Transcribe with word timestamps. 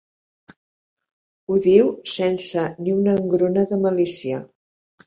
Ho 1.47 1.59
diu 1.67 1.91
sense 2.17 2.67
ni 2.81 2.99
una 2.99 3.17
engruna 3.23 3.71
de 3.75 3.85
malícia. 3.89 4.43